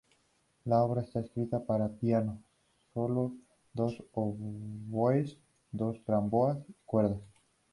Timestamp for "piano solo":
1.87-3.33